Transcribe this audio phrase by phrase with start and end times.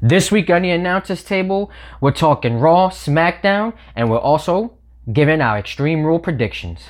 [0.00, 4.74] This week on the announcers table, we're talking Raw, SmackDown, and we're also
[5.12, 6.80] giving our Extreme Rule predictions.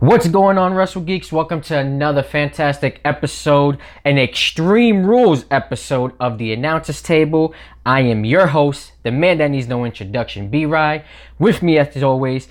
[0.00, 1.30] What's going on, Wrestle Geeks?
[1.30, 7.52] Welcome to another fantastic episode, an Extreme Rules episode of the Announcers Table.
[7.84, 11.04] I am your host, the man that needs no introduction, B Rye.
[11.38, 12.48] With me, as always,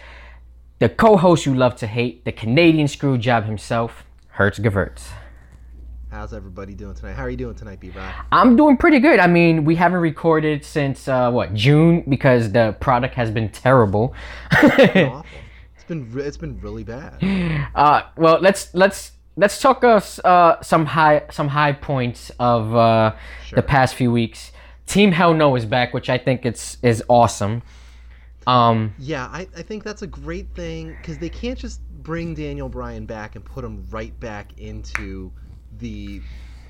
[0.78, 5.08] the co host you love to hate, the Canadian screwjob himself, Hertz Gevertz.
[6.12, 7.14] How's everybody doing tonight?
[7.14, 8.14] How are you doing tonight, B Rye?
[8.32, 9.20] I'm doing pretty good.
[9.20, 14.14] I mean, we haven't recorded since, uh, what, June because the product has been terrible.
[15.90, 17.18] been it's been really bad.
[17.76, 23.14] Uh, well, let's let's let's talk us uh, some high some high points of uh,
[23.46, 23.58] Sure.
[23.58, 24.52] the past few weeks.
[24.88, 27.62] Team Hell No is back, which I think it's is awesome.
[28.48, 32.70] Um, Yeah, I, I think that's a great thing because they can't just bring Daniel
[32.70, 35.32] Bryan back and put him right back into
[35.78, 36.22] the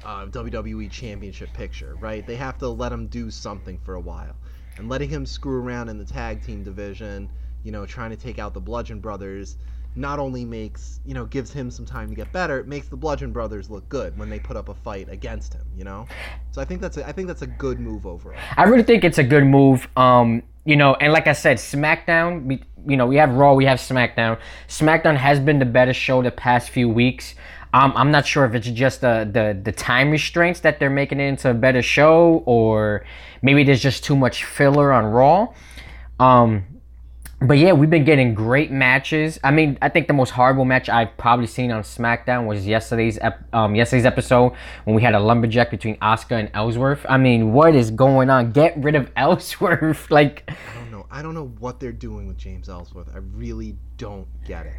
[0.04, 2.26] uh, WWE Championship picture, right?
[2.28, 4.36] They have to let him do something for a while,
[4.78, 7.30] and letting him screw around in the tag team division,
[7.64, 9.58] you know, trying to take out the Bludgeon Brothers.
[9.96, 12.96] Not only makes you know gives him some time to get better, it makes the
[12.96, 15.66] Bludgeon Brothers look good when they put up a fight against him.
[15.76, 16.08] You know,
[16.52, 18.40] so I think that's a, I think that's a good move overall.
[18.56, 19.88] I really think it's a good move.
[19.98, 22.46] Um, you know, and like I said, SmackDown.
[22.46, 24.40] We, you know, we have Raw, we have SmackDown.
[24.68, 27.34] SmackDown has been the better show the past few weeks.
[27.74, 31.20] Um, I'm not sure if it's just the, the the time restraints that they're making
[31.20, 33.06] it into a better show, or
[33.42, 35.54] maybe there's just too much filler on Raw.
[36.20, 36.66] Um,
[37.42, 39.40] but yeah, we've been getting great matches.
[39.44, 43.18] I mean, I think the most horrible match I've probably seen on SmackDown was yesterday's
[43.20, 47.06] ep- um, yesterday's episode when we had a lumberjack between Oscar and Ellsworth.
[47.08, 48.52] I mean, what is going on?
[48.52, 50.12] Get rid of Ellsworth.
[50.12, 51.06] like, I don't know.
[51.10, 53.08] I don't know what they're doing with James Ellsworth.
[53.14, 54.74] I really don't get it.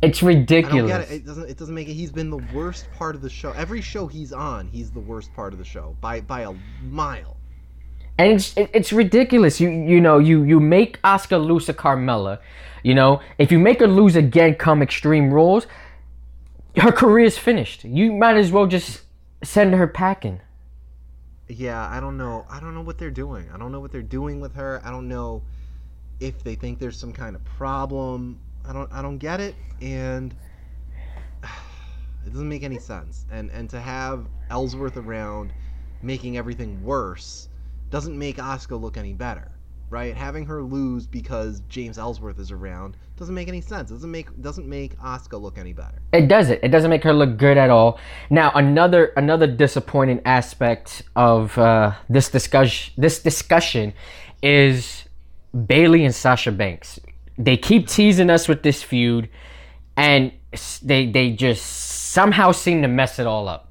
[0.00, 0.90] it's I don't ridiculous.
[0.90, 1.10] get it.
[1.10, 1.50] It doesn't.
[1.50, 1.94] It doesn't make it.
[1.94, 3.50] He's been the worst part of the show.
[3.52, 6.52] Every show he's on, he's the worst part of the show by by a
[6.82, 7.36] mile.
[8.18, 9.60] And it's it- it's ridiculous.
[9.60, 12.38] You you know you you make Asuka lose to Carmella.
[12.82, 15.66] You know if you make her lose again, come Extreme Rules,
[16.76, 17.84] her career is finished.
[17.84, 19.02] You might as well just
[19.42, 20.40] send her packing.
[21.48, 22.46] Yeah, I don't know.
[22.48, 23.50] I don't know what they're doing.
[23.52, 24.80] I don't know what they're doing with her.
[24.84, 25.42] I don't know
[26.20, 28.38] if they think there's some kind of problem.
[28.66, 28.90] I don't.
[28.92, 30.34] I don't get it, and
[32.26, 33.26] it doesn't make any sense.
[33.30, 35.52] And and to have Ellsworth around,
[36.02, 37.48] making everything worse,
[37.94, 39.52] doesn't make Asuka look any better,
[39.88, 40.16] right?
[40.16, 43.90] Having her lose because James Ellsworth is around doesn't make any sense.
[43.90, 46.02] Doesn't make doesn't make Asuka look any better.
[46.12, 46.58] It doesn't.
[46.64, 48.00] It doesn't make her look good at all.
[48.30, 53.92] Now, another another disappointing aspect of uh, this discussion this discussion
[54.42, 55.04] is
[55.66, 56.98] Bayley and Sasha Banks.
[57.38, 59.28] They keep teasing us with this feud,
[59.96, 60.32] and
[60.82, 63.63] they they just somehow seem to mess it all up.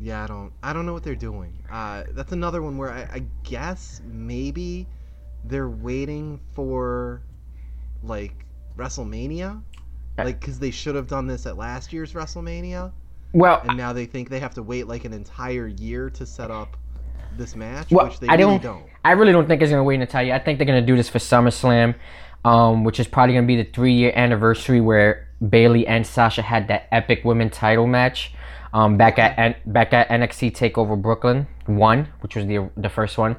[0.00, 1.52] Yeah, I don't I don't know what they're doing.
[1.70, 4.86] Uh, that's another one where I, I guess maybe
[5.44, 7.22] they're waiting for
[8.02, 8.44] like
[8.76, 9.60] WrestleMania,
[10.16, 12.92] like because they should have done this at last year's WrestleMania,
[13.32, 16.50] Well, and now they think they have to wait like an entire year to set
[16.50, 16.76] up
[17.36, 18.84] this match, Well, which they I really don't, don't.
[19.04, 20.32] I really don't think it's gonna wait tell you.
[20.32, 21.96] I think they're gonna do this for SummerSlam,
[22.44, 26.68] um, which is probably gonna be the three year anniversary where Bayley and Sasha had
[26.68, 28.32] that epic women title match.
[28.72, 33.36] Um, back at back at NXT Takeover Brooklyn one, which was the the first one.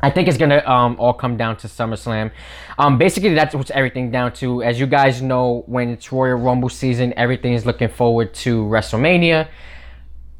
[0.00, 2.30] I think it's gonna um, all come down to SummerSlam.
[2.78, 4.62] Um, basically, that's what's everything down to.
[4.62, 9.48] As you guys know, when it's Royal Rumble season, everything is looking forward to WrestleMania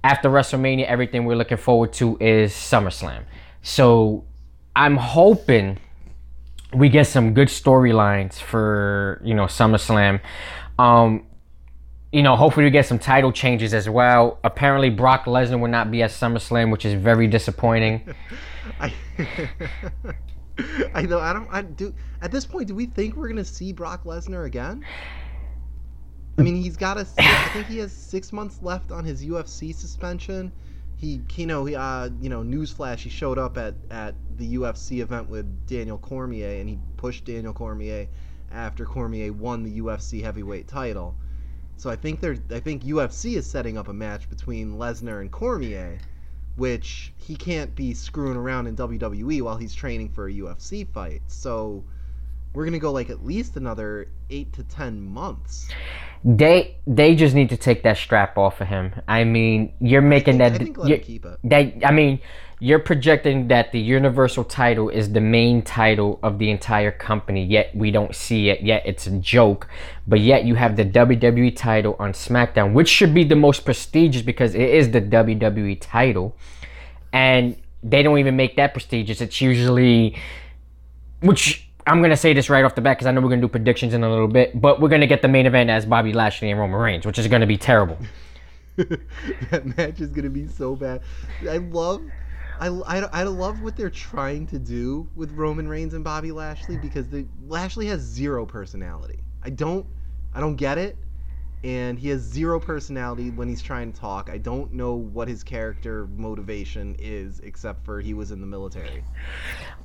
[0.04, 3.24] after WrestleMania, everything we're looking forward to is SummerSlam.
[3.62, 4.24] So
[4.76, 5.78] I'm hoping
[6.72, 10.20] we get some good storylines for you know SummerSlam.
[10.78, 11.26] Um,
[12.12, 14.38] you know, hopefully we get some title changes as well.
[14.42, 18.14] Apparently, Brock Lesnar will not be at SummerSlam, which is very disappointing.
[18.80, 18.92] I,
[20.94, 23.72] I know I don't I do at this point do we think we're gonna see
[23.72, 24.84] Brock Lesnar again?
[26.36, 29.74] I mean he's got a I think he has six months left on his UFC
[29.74, 30.52] suspension.
[30.96, 35.00] He you know he uh you know newsflash he showed up at at the UFC
[35.00, 38.08] event with Daniel Cormier and he pushed Daniel Cormier
[38.50, 41.16] after Cormier won the UFC heavyweight title.
[41.78, 45.30] So I think they're I think UFC is setting up a match between Lesnar and
[45.30, 45.98] Cormier
[46.56, 51.22] which he can't be screwing around in WWE while he's training for a UFC fight.
[51.28, 51.84] So
[52.54, 55.68] we're gonna go like at least another eight to ten months.
[56.24, 58.92] They they just need to take that strap off of him.
[59.06, 60.58] I mean, you're making I that.
[60.58, 61.38] think him keep it.
[61.44, 62.20] that I mean,
[62.60, 67.70] you're projecting that the Universal title is the main title of the entire company, yet
[67.74, 68.62] we don't see it.
[68.62, 69.68] Yet it's a joke,
[70.08, 74.22] but yet you have the WWE title on SmackDown, which should be the most prestigious
[74.22, 76.36] because it is the WWE title,
[77.12, 79.20] and they don't even make that prestigious.
[79.20, 80.16] It's usually,
[81.20, 81.67] which.
[81.88, 83.94] I'm gonna say this right off the bat because I know we're gonna do predictions
[83.94, 86.60] in a little bit, but we're gonna get the main event as Bobby Lashley and
[86.60, 87.96] Roman Reigns, which is gonna be terrible.
[88.76, 91.00] that match is gonna be so bad.
[91.48, 92.02] I love,
[92.60, 96.76] I, I, I love what they're trying to do with Roman Reigns and Bobby Lashley
[96.76, 99.20] because the Lashley has zero personality.
[99.42, 99.86] I don't,
[100.34, 100.96] I don't get it,
[101.64, 104.30] and he has zero personality when he's trying to talk.
[104.30, 109.02] I don't know what his character motivation is except for he was in the military.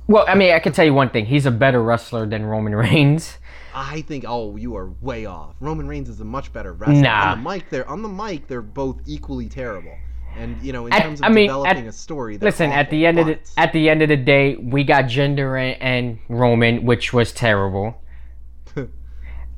[0.06, 2.74] Well, I mean, I can tell you one thing: he's a better wrestler than Roman
[2.76, 3.38] Reigns.
[3.74, 5.56] I think, oh, you are way off.
[5.60, 7.00] Roman Reigns is a much better wrestler.
[7.02, 7.32] Nah.
[7.32, 9.96] On the mic, they're on the mic, they're both equally terrible.
[10.36, 12.90] And you know, in At- terms of I mean, developing at- a story, Listen, at
[12.90, 16.18] the end of the at the end of the day, we got Jinder and, and
[16.28, 17.96] Roman, which was terrible.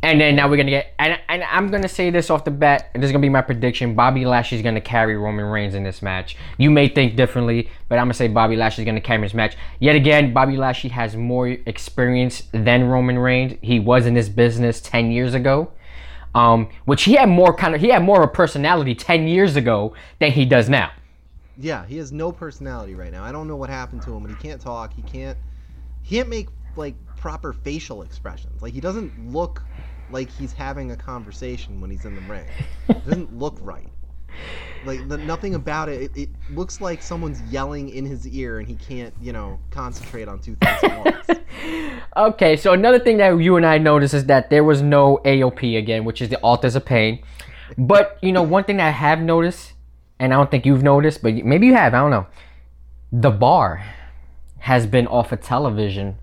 [0.02, 2.90] And then now we're gonna get and, and I'm gonna say this off the bat,
[2.94, 3.94] and this is gonna be my prediction.
[3.94, 6.36] Bobby Lashley's gonna carry Roman Reigns in this match.
[6.58, 9.56] You may think differently, but I'm gonna say Bobby Lashley's gonna carry this match.
[9.80, 13.58] Yet again, Bobby Lashley has more experience than Roman Reigns.
[13.62, 15.72] He was in this business ten years ago.
[16.34, 19.56] Um, which he had more kind of he had more of a personality ten years
[19.56, 20.90] ago than he does now.
[21.58, 23.24] Yeah, he has no personality right now.
[23.24, 24.92] I don't know what happened to him, but he can't talk.
[24.92, 25.38] He can't.
[26.02, 28.62] He can't make like proper facial expressions.
[28.62, 29.62] Like he doesn't look
[30.10, 32.46] like he's having a conversation when he's in the ring.
[32.88, 33.88] It doesn't look right.
[34.84, 36.16] Like the, nothing about it, it.
[36.16, 40.38] It looks like someone's yelling in his ear, and he can't, you know, concentrate on
[40.38, 41.40] two things at once.
[42.16, 45.76] Okay, so another thing that you and I noticed is that there was no AOP
[45.76, 47.22] again, which is the Authors of Pain.
[47.76, 49.74] But you know, one thing that I have noticed,
[50.18, 52.26] and I don't think you've noticed, but maybe you have, I don't know.
[53.12, 53.84] The bar
[54.60, 56.18] has been off of television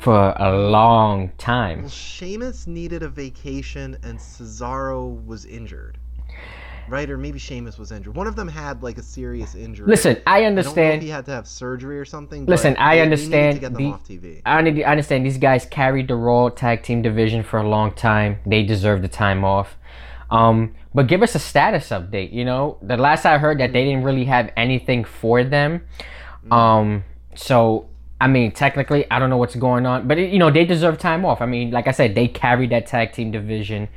[0.00, 1.80] for a long time.
[1.82, 5.98] Well, Sheamus needed a vacation, and Cesaro was injured.
[6.88, 8.16] Right, or maybe Sheamus was injured.
[8.16, 9.86] One of them had like a serious injury.
[9.86, 11.02] Listen, I I don't know if understand.
[11.02, 12.46] he had to have surgery or something.
[12.46, 14.42] Listen, I they- they needed understand to get them the- off TV.
[14.44, 17.92] I need- I understand these guys carried the Raw Tag Team division for a long
[17.92, 18.38] time.
[18.44, 19.76] They deserve the time off.
[20.32, 22.32] Um, but give us a status update.
[22.32, 25.82] You know, the last I heard that they didn't really have anything for them.
[26.50, 27.04] Um,
[27.36, 27.86] so
[28.20, 30.98] I mean, technically, I don't know what's going on, but it, you know, they deserve
[30.98, 31.40] time off.
[31.40, 33.88] I mean, like I said, they carried that tag team division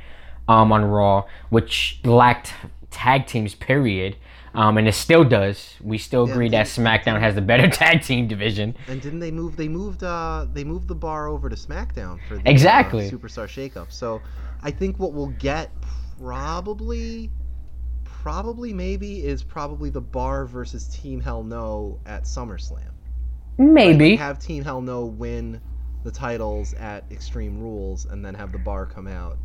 [0.48, 2.54] um, on Raw, which lacked
[2.90, 3.54] tag teams.
[3.54, 4.16] Period.
[4.54, 5.74] Um, and it still does.
[5.82, 8.76] We still Yeah, agree that SmackDown has the better tag team division.
[8.86, 9.56] And didn't they move?
[9.56, 10.04] They moved.
[10.04, 13.08] Uh, they moved the bar over to SmackDown for the Exactly.
[13.08, 13.90] uh, Superstar Shakeup.
[13.92, 14.22] So,
[14.62, 15.70] I think what we'll get
[16.18, 17.30] probably,
[18.04, 22.93] probably maybe is probably the bar versus Team Hell No at SummerSlam.
[23.58, 24.16] Like, Maybe.
[24.16, 25.60] have Team Hell No win
[26.04, 29.38] the titles at Extreme Rules, and then have the bar come out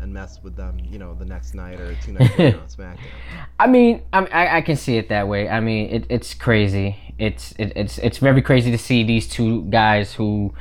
[0.00, 2.98] and mess with them, you know, the next night or two nights later on SmackDown.
[3.58, 5.48] I mean, I, I I can see it that way.
[5.48, 6.96] I mean, it, it's crazy.
[7.18, 10.54] It's it, it's it's very crazy to see these two guys who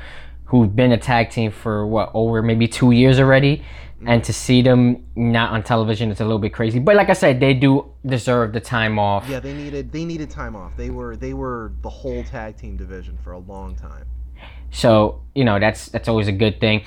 [0.46, 3.64] who've been a tag team for what over maybe two years already,
[3.96, 4.10] Mm-hmm.
[4.10, 6.80] and to see them not on television, it's a little bit crazy.
[6.80, 9.26] But like I said, they do deserve the time off.
[9.30, 10.76] Yeah, they needed they needed time off.
[10.76, 14.06] They were they were the whole tag team division for a long time.
[14.70, 16.84] So you know that's that's always a good thing.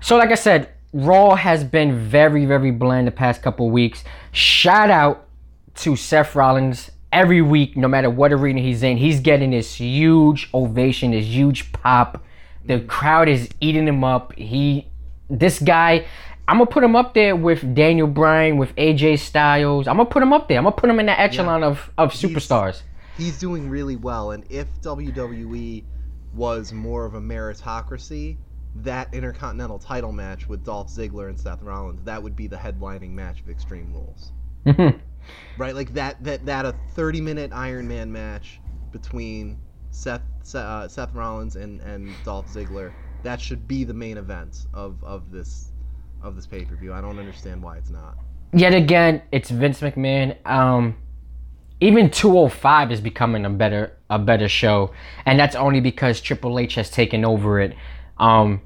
[0.00, 4.04] So like I said, Raw has been very very bland the past couple weeks.
[4.30, 5.26] Shout out
[5.76, 8.98] to Seth Rollins every week, no matter what arena he's in.
[8.98, 12.24] He's getting this huge ovation, this huge pop.
[12.64, 12.86] The mm-hmm.
[12.86, 14.32] crowd is eating him up.
[14.34, 14.86] He,
[15.28, 16.06] this guy.
[16.48, 19.86] I'm gonna put him up there with Daniel Bryan, with AJ Styles.
[19.86, 20.58] I'm gonna put him up there.
[20.58, 22.82] I'm gonna put him in the echelon of, of superstars.
[23.16, 25.84] He's doing really well, and if WWE
[26.34, 28.38] was more of a meritocracy,
[28.76, 33.10] that Intercontinental title match with Dolph Ziggler and Seth Rollins, that would be the headlining
[33.10, 34.32] match of Extreme Rules.
[34.66, 34.98] Mhm.
[35.58, 39.58] Right, like that that that a 30 minute Iron Man match between
[39.90, 40.22] Seth
[40.54, 42.92] uh, Seth Rollins and and Dolph Ziggler.
[43.22, 45.71] That should be the main event of of this
[46.22, 46.92] of this pay per view.
[46.92, 48.16] I don't understand why it's not.
[48.52, 50.36] yet again, it's Vince McMahon.
[50.46, 50.96] Um,
[51.80, 54.92] even 205 is becoming a better a better show,
[55.26, 57.74] and that's only because Triple H has taken over it.
[58.18, 58.60] Um,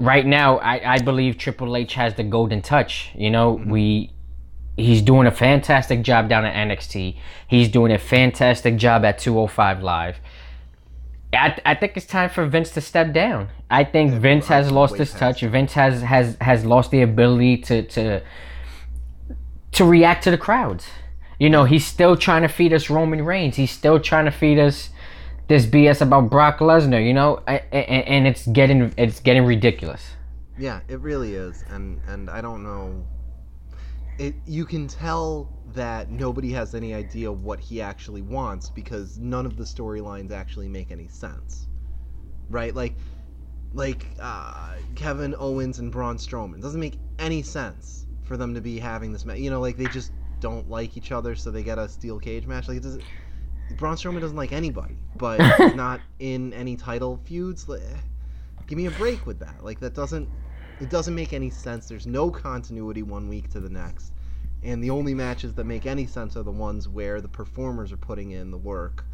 [0.00, 3.10] right now, I, I believe Triple H has the golden touch.
[3.14, 4.12] You know, we
[4.76, 7.16] he's doing a fantastic job down at NXT.
[7.48, 10.18] He's doing a fantastic job at 205 Live.
[11.36, 13.48] I, I think it's time for Vince to step down.
[13.70, 15.40] I think Vince has lost his past touch.
[15.50, 18.22] Vince has has has lost the ability to to
[19.72, 20.86] to react to the crowds.
[21.38, 23.56] You know, he's still trying to feed us Roman Reigns.
[23.56, 24.90] He's still trying to feed us
[25.48, 27.04] this BS about Brock Lesnar.
[27.04, 30.12] You know, I- and, and it's getting it's getting ridiculous.
[30.58, 33.04] Yeah, it really is, and and I don't know.
[34.18, 39.44] It you can tell that nobody has any idea what he actually wants because none
[39.44, 41.68] of the storylines actually make any sense,
[42.48, 42.74] right?
[42.74, 42.94] Like,
[43.74, 48.78] like uh, Kevin Owens and Braun Strowman doesn't make any sense for them to be
[48.78, 49.38] having this match.
[49.38, 52.46] You know, like they just don't like each other, so they get a steel cage
[52.46, 52.68] match.
[52.68, 53.02] Like it doesn't.
[53.76, 57.68] Braun Strowman doesn't like anybody, but he's not in any title feuds.
[57.68, 57.82] Like,
[58.66, 59.62] give me a break with that.
[59.62, 60.28] Like that doesn't
[60.80, 61.88] it doesn't make any sense.
[61.88, 64.12] There's no continuity one week to the next.
[64.62, 67.96] And the only matches that make any sense are the ones where the performers are
[67.96, 69.04] putting in the work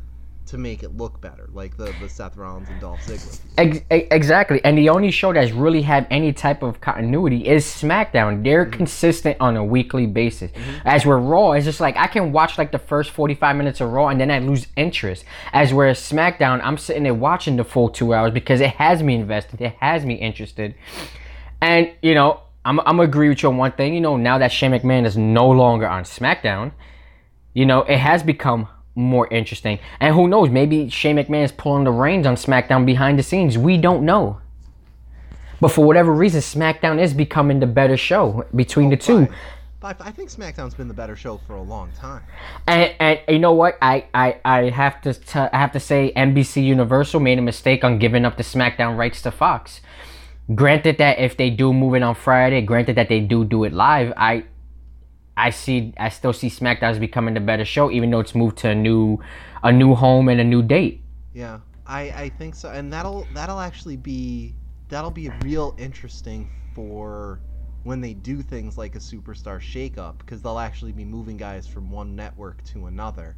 [0.47, 3.85] to make it look better, like the, the Seth Rollins and Dolph Ziggler.
[4.11, 4.61] Exactly.
[4.64, 8.42] And the only show that's really had any type of continuity is SmackDown.
[8.42, 8.76] They're mm-hmm.
[8.76, 10.50] consistent on a weekly basis.
[10.50, 10.88] Mm-hmm.
[10.88, 13.92] As we're Raw, it's just like I can watch like the first 45 minutes of
[13.92, 15.25] Raw and then I lose interest.
[15.52, 19.14] As whereas SmackDown, I'm sitting there watching the full two hours because it has me
[19.14, 20.75] invested, it has me interested.
[21.62, 23.95] And, you know, I'm, I'm gonna agree with you on one thing.
[23.95, 26.73] You know, now that Shane McMahon is no longer on SmackDown,
[27.54, 29.78] you know, it has become more interesting.
[30.00, 33.57] And who knows, maybe Shane McMahon is pulling the reins on SmackDown behind the scenes.
[33.57, 34.40] We don't know.
[35.61, 39.28] But for whatever reason, SmackDown is becoming the better show between the oh, two.
[39.78, 42.23] But I I think SmackDown's been the better show for a long time.
[42.66, 43.78] And, and you know what?
[43.81, 47.85] I, I, I have to t- I have to say NBC Universal made a mistake
[47.85, 49.81] on giving up the SmackDown rights to Fox.
[50.54, 53.72] Granted that if they do move it on Friday, granted that they do do it
[53.72, 54.44] live, I
[55.37, 58.58] I see I still see SmackDown as becoming the better show, even though it's moved
[58.58, 59.18] to a new
[59.62, 61.00] a new home and a new date.
[61.32, 64.54] Yeah, I, I think so, and that'll that'll actually be
[64.88, 67.40] that'll be real interesting for
[67.84, 71.90] when they do things like a superstar shakeup because they'll actually be moving guys from
[71.90, 73.37] one network to another.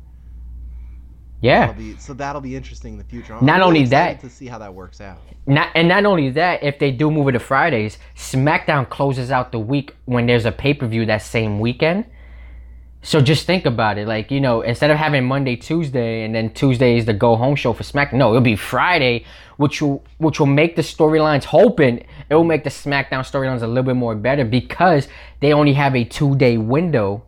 [1.41, 1.67] Yeah.
[1.67, 3.35] That'll be, so that'll be interesting in the future.
[3.35, 5.19] I'm Not really only that- to see how that works out.
[5.47, 9.53] Not and not only that, if they do move it to Fridays, SmackDown closes out
[9.53, 12.07] the week when there's a pay per view that same weekend.
[13.03, 16.55] So just think about it, like you know, instead of having Monday, Tuesday, and then
[16.55, 18.15] Tuesday is the go home show for SmackDown.
[18.15, 19.27] No, it'll be Friday,
[19.59, 21.99] which will which will make the storylines hoping
[22.31, 25.09] it will make the SmackDown storylines a little bit more better because
[25.41, 27.23] they only have a two day window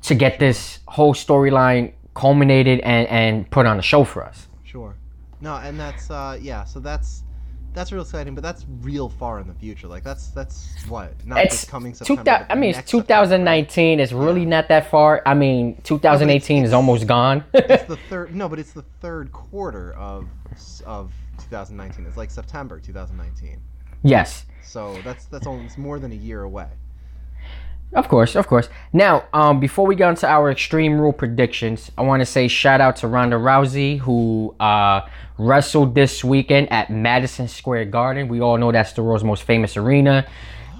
[0.00, 4.48] to get this whole storyline culminated and and put on a show for us.
[4.64, 4.94] Sure.
[5.40, 7.22] No, and that's uh yeah, so that's
[7.74, 9.86] that's real exciting, but that's real far in the future.
[9.86, 12.24] Like that's that's what not It's coming September.
[12.24, 14.00] but I mean, it's next September, 2019.
[14.00, 15.22] It's really not that far.
[15.24, 17.44] I mean, 2018 is it's- almost gone.
[17.54, 18.34] It's the third.
[18.34, 20.26] No, but it's the third quarter of
[20.86, 22.04] of 2019.
[22.06, 23.60] It's like September 2019.
[24.02, 26.68] yes, So that's that's almost more than a year away.
[27.94, 28.68] Of course, of course.
[28.92, 32.80] Now, um, before we get into our extreme rule predictions, I want to say shout
[32.80, 35.02] out to Ronda Rousey who uh,
[35.38, 38.28] wrestled this weekend at Madison Square Garden.
[38.28, 40.26] We all know that's the world's most famous arena,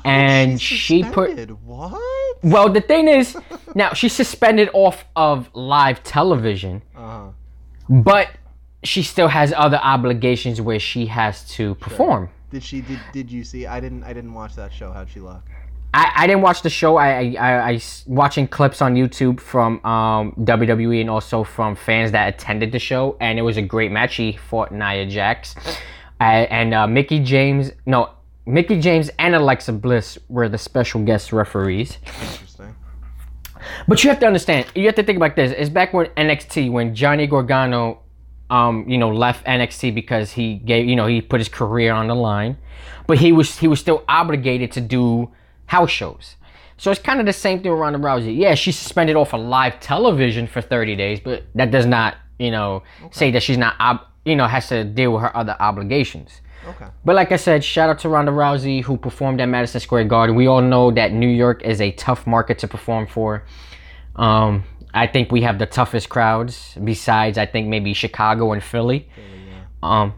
[0.04, 2.00] and She's she put what?
[2.42, 3.36] Well, the thing is,
[3.74, 7.30] now she's suspended off of live television, Uh-huh.
[7.88, 8.28] but
[8.84, 12.30] she still has other obligations where she has to perform.
[12.50, 13.66] Did she did did you see?
[13.66, 14.92] I didn't I didn't watch that show.
[14.92, 15.42] How'd she look?
[15.94, 16.96] I, I didn't watch the show.
[16.96, 22.34] I, I, I, watching clips on YouTube from um, WWE and also from fans that
[22.34, 24.16] attended the show, and it was a great match.
[24.16, 25.54] He fought Nia Jax,
[26.20, 27.72] uh, and uh, Mickie James.
[27.86, 28.10] No,
[28.44, 31.98] Mickie James and Alexa Bliss were the special guest referees.
[32.06, 32.74] Interesting.
[33.86, 35.52] But you have to understand, you have to think about this.
[35.56, 38.00] It's back when NXT, when Johnny Gargano,
[38.50, 42.08] um, you know, left NXT because he gave, you know, he put his career on
[42.08, 42.58] the line,
[43.06, 45.30] but he was he was still obligated to do
[45.68, 46.36] house shows.
[46.76, 48.36] So it's kind of the same thing with Ronda Rousey.
[48.36, 52.50] Yeah, she's suspended off of live television for 30 days, but that does not, you
[52.50, 56.40] know, say that she's not, ob- you know, has to deal with her other obligations.
[56.68, 56.86] Okay.
[57.04, 60.36] But like I said, shout out to Ronda Rousey who performed at Madison Square Garden.
[60.36, 63.44] We all know that New York is a tough market to perform for.
[64.16, 69.08] Um, I think we have the toughest crowds besides I think maybe Chicago and Philly.
[69.16, 69.54] Yeah.
[69.82, 70.14] Um,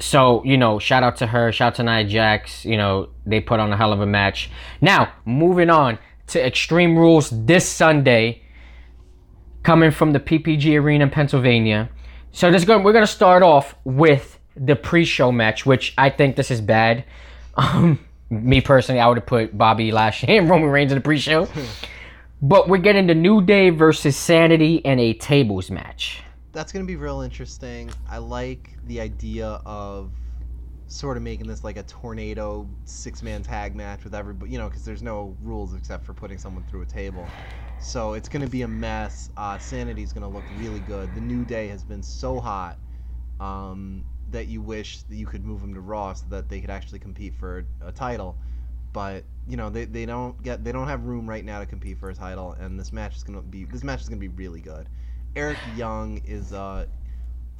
[0.00, 2.64] so you know, shout out to her, shout out to Nia Jax.
[2.64, 4.50] You know, they put on a hell of a match.
[4.80, 8.42] Now moving on to Extreme Rules this Sunday,
[9.62, 11.90] coming from the PPG Arena in Pennsylvania.
[12.32, 16.50] So this going we're gonna start off with the pre-show match, which I think this
[16.50, 17.04] is bad.
[17.56, 17.98] Um,
[18.30, 21.48] me personally, I would have put Bobby Lashley and Roman Reigns in the pre-show.
[22.42, 26.22] but we're getting the New Day versus Sanity in a tables match.
[26.52, 27.90] That's gonna be real interesting.
[28.08, 30.12] I like the idea of
[30.88, 34.68] sort of making this like a tornado six man tag match with everybody, you know,
[34.68, 37.32] because there's no rules except for putting someone through a table.
[37.78, 39.30] So it's gonna be a mess.
[39.36, 41.14] Uh, Sanity's gonna look really good.
[41.14, 42.78] The New Day has been so hot
[43.38, 46.70] um, that you wish that you could move them to Raw so that they could
[46.70, 48.36] actually compete for a title.
[48.92, 51.98] But you know they, they don't get they don't have room right now to compete
[51.98, 54.60] for a title, and this match is gonna be this match is gonna be really
[54.60, 54.88] good.
[55.36, 56.88] Eric Young is a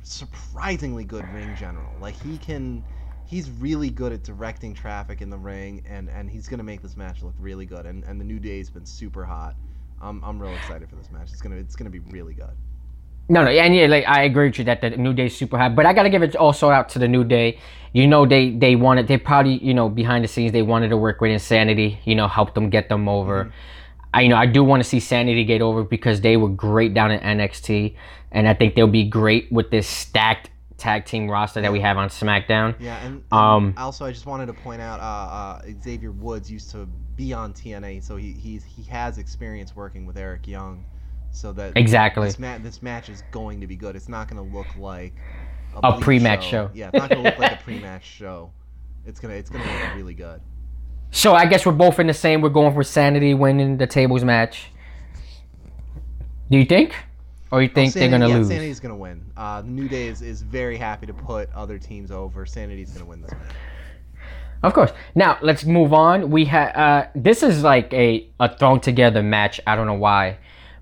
[0.02, 1.92] surprisingly good ring general.
[2.00, 2.84] Like he can
[3.26, 6.96] he's really good at directing traffic in the ring, and, and he's gonna make this
[6.96, 7.86] match look really good.
[7.86, 9.54] And, and the New Day's been super hot.
[10.02, 11.30] I'm, I'm real excited for this match.
[11.30, 12.56] It's gonna it's gonna be really good.
[13.28, 15.76] No, no, and yeah, like I agree with you that the New Day's super hot,
[15.76, 17.60] but I gotta give it also out to the New Day.
[17.92, 20.96] You know, they they wanted, they probably, you know, behind the scenes, they wanted to
[20.96, 22.00] work with Insanity.
[22.04, 23.44] You know, help them get them over.
[23.44, 23.50] Mm-hmm.
[24.12, 26.94] I, you know, I do want to see Sanity get over because they were great
[26.94, 27.96] down in NXT,
[28.32, 31.96] and I think they'll be great with this stacked tag team roster that we have
[31.96, 32.74] on SmackDown.
[32.80, 36.50] Yeah, and, and um, also I just wanted to point out uh, uh, Xavier Woods
[36.50, 40.84] used to be on TNA, so he he's, he has experience working with Eric Young,
[41.30, 43.94] so that exactly this, ma- this match is going to be good.
[43.94, 45.14] It's not going to look like
[45.82, 46.66] a, a pre-match show.
[46.66, 46.70] show.
[46.74, 48.50] Yeah, it's not going to look like a pre-match show.
[49.06, 50.40] It's gonna it's gonna look really good.
[51.10, 52.40] So I guess we're both in the same.
[52.40, 54.70] We're going for Sanity winning the tables match.
[56.50, 56.94] Do you think?
[57.50, 58.48] Or you think Sanity, they're gonna yeah, lose?
[58.48, 59.24] Sanity's gonna win.
[59.36, 62.46] Uh, New Day is, is very happy to put other teams over.
[62.46, 63.54] Sanity's gonna win this match.
[64.62, 64.92] Of course.
[65.14, 66.30] Now let's move on.
[66.30, 69.60] We have uh, this is like a a thrown together match.
[69.66, 70.38] I don't know why,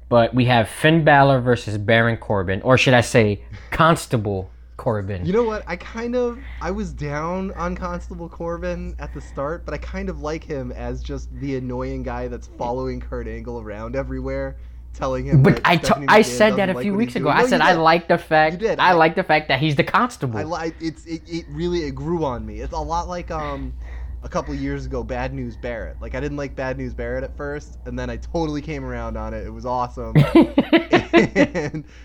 [0.08, 5.26] but we have Finn Balor versus Baron Corbin, or should I say, Constable Corbin.
[5.26, 5.62] You know what?
[5.66, 10.08] I kind of I was down on Constable Corbin at the start, but I kind
[10.08, 14.56] of like him as just the annoying guy that's following Kurt Angle around everywhere
[14.94, 15.42] telling him.
[15.42, 17.26] But I, t- I said that a like few weeks ago.
[17.26, 18.62] No, I said I like the fact.
[18.62, 20.38] I, I like the fact that he's the constable.
[20.38, 22.60] I like it's it, it really it grew on me.
[22.60, 23.74] It's a lot like um
[24.22, 26.00] a couple years ago Bad News Barrett.
[26.00, 29.16] Like I didn't like Bad News Barrett at first, and then I totally came around
[29.16, 29.46] on it.
[29.46, 30.14] It was awesome.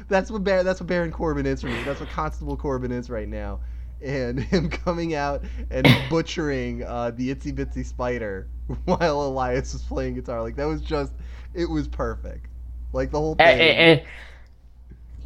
[0.07, 1.83] that's what Bar- that's what Baron Corbin is for me.
[1.83, 3.59] That's what Constable Corbin is right now.
[4.01, 8.47] And him coming out and butchering uh, the itsy bitsy spider
[8.85, 11.13] while Elias was playing guitar, like that was just,
[11.53, 12.47] it was perfect.
[12.91, 13.47] Like the whole thing.
[13.47, 14.01] And, and,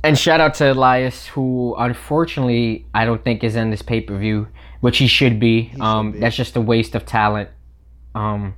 [0.03, 4.17] and shout out to Elias, who unfortunately I don't think is in this pay per
[4.17, 4.47] view,
[4.79, 5.63] which he should be.
[5.63, 6.19] He um, should be.
[6.19, 7.49] That's just a waste of talent.
[8.15, 8.55] Um,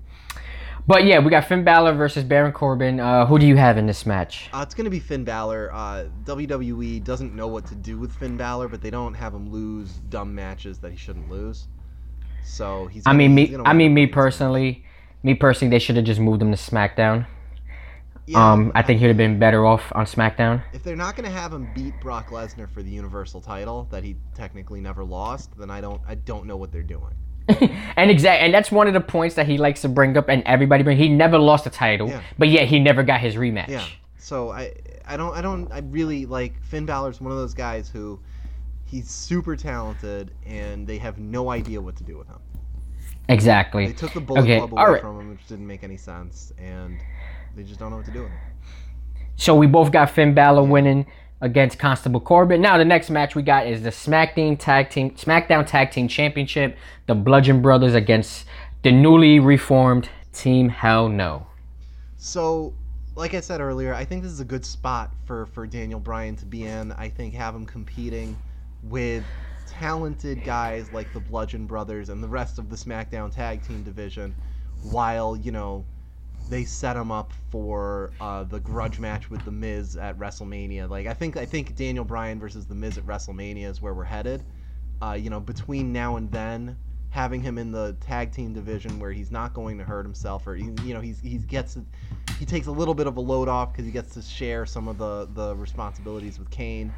[0.90, 3.00] but yeah, we got Finn Balor versus Baron Corbin.
[3.00, 4.50] Uh, who do you have in this match?
[4.52, 5.72] Uh, it's gonna be Finn Balor.
[5.72, 9.52] Uh, WWE doesn't know what to do with Finn Balor, but they don't have him
[9.52, 11.68] lose dumb matches that he shouldn't lose.
[12.44, 13.04] So he's.
[13.04, 13.56] Gonna, I mean, me.
[13.66, 14.84] I mean, me personally.
[15.22, 17.28] Me personally, they should have just moved him to SmackDown.
[18.26, 20.64] Yeah, um, I think he'd have been better off on SmackDown.
[20.74, 24.04] If they're not going to have him beat Brock Lesnar for the Universal title that
[24.04, 27.14] he technically never lost, then I don't I don't know what they're doing.
[27.98, 30.44] and exact and that's one of the points that he likes to bring up and
[30.46, 32.22] everybody bring he never lost a title, yeah.
[32.38, 33.70] but yet he never got his rematch.
[33.70, 33.86] Yeah.
[34.18, 34.74] So I
[35.06, 38.20] I don't I don't I really like Finn Balor's one of those guys who
[38.86, 42.40] he's super talented and they have no idea what to do with him.
[43.28, 43.88] Exactly.
[43.88, 44.58] They took the Bullet okay.
[44.58, 45.02] Club away right.
[45.02, 47.00] from him, which didn't make any sense, and
[47.56, 48.40] they just don't know what to do with him.
[49.36, 51.06] So we both got Finn Balor winning
[51.42, 52.62] against Constable Corbin.
[52.62, 56.78] Now the next match we got is the SmackDown Tag Team SmackDown Tag Team Championship.
[57.08, 58.46] The Bludgeon Brothers against
[58.84, 61.48] the newly reformed Team Hell No.
[62.18, 62.74] So,
[63.16, 66.36] like I said earlier, I think this is a good spot for for Daniel Bryan
[66.38, 66.92] to be in.
[66.94, 68.38] I think have him competing
[68.84, 69.24] with
[69.68, 74.36] talented guys like the Bludgeon Brothers and the rest of the SmackDown Tag Team division,
[74.92, 75.86] while you know
[76.50, 80.90] they set him up for uh, the grudge match with the Miz at WrestleMania.
[80.90, 84.04] Like I think I think Daniel Bryan versus the Miz at WrestleMania is where we're
[84.04, 84.44] headed.
[85.02, 86.76] Uh, you know, between now and then,
[87.10, 90.56] having him in the tag team division where he's not going to hurt himself, or
[90.56, 91.78] he, you know, he's he gets
[92.40, 94.88] he takes a little bit of a load off because he gets to share some
[94.88, 96.92] of the the responsibilities with Kane.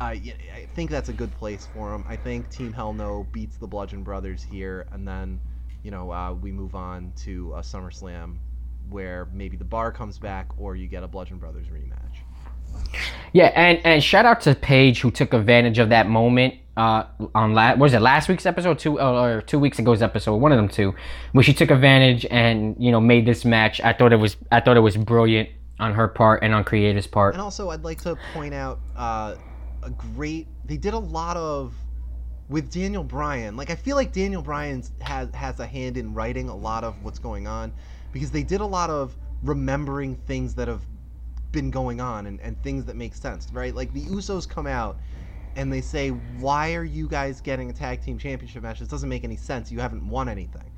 [0.00, 0.12] I
[0.54, 2.04] I think that's a good place for him.
[2.08, 5.40] I think Team Hell No beats the Bludgeon Brothers here, and then
[5.82, 8.36] you know uh, we move on to a SummerSlam
[8.90, 12.18] where maybe the bar comes back or you get a Bludgeon Brothers rematch.
[13.32, 17.54] Yeah, and and shout out to Paige who took advantage of that moment uh, on
[17.54, 20.56] last was it last week's episode two uh, or two weeks ago's episode one of
[20.56, 20.94] them two
[21.32, 23.80] where she took advantage and you know made this match.
[23.80, 25.48] I thought it was I thought it was brilliant
[25.78, 27.34] on her part and on creator's part.
[27.34, 29.36] And also, I'd like to point out uh,
[29.82, 30.46] a great.
[30.66, 31.74] They did a lot of
[32.48, 33.56] with Daniel Bryan.
[33.56, 37.02] Like I feel like Daniel Bryan has has a hand in writing a lot of
[37.02, 37.72] what's going on
[38.12, 40.82] because they did a lot of remembering things that have
[41.52, 43.74] been going on and, and things that make sense, right?
[43.74, 44.98] Like the Usos come out
[45.56, 48.78] and they say, Why are you guys getting a tag team championship match?
[48.78, 49.70] This doesn't make any sense.
[49.72, 50.70] You haven't won anything.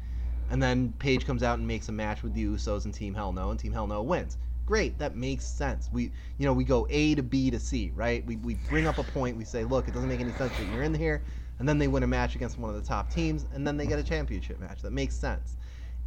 [0.51, 3.33] And then Paige comes out and makes a match with the Usos and Team Hell
[3.33, 4.39] No, and Team Hell No wins.
[4.67, 5.89] Great, that makes sense.
[5.93, 8.25] We, you know, we go A to B to C, right?
[8.27, 9.37] We, we bring up a point.
[9.37, 11.25] We say, look, it doesn't make any sense that you're in here,
[11.59, 13.87] and then they win a match against one of the top teams, and then they
[13.87, 14.83] get a championship match.
[14.83, 15.57] That makes sense.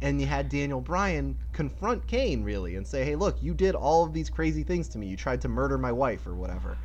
[0.02, 4.04] And you had Daniel Bryan confront Kane really and say, hey, look, you did all
[4.04, 5.06] of these crazy things to me.
[5.06, 6.76] You tried to murder my wife or whatever.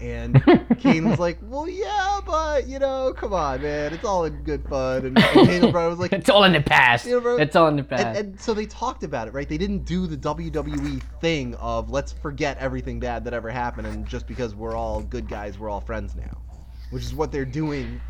[0.00, 0.42] And
[0.78, 4.64] Kane was like, "Well, yeah, but you know, come on, man, it's all in good
[4.68, 7.04] fun." And, and Daniel Bryan was like, it's all in the past.
[7.04, 8.06] You know, bro, it's all in the past.
[8.06, 9.48] and, and so they talked about it, right?
[9.48, 14.06] They didn't do the WWE thing of let's forget everything bad that ever happened, and
[14.06, 16.42] just because we're all good guys, we're all friends now,
[16.90, 18.00] which is what they're doing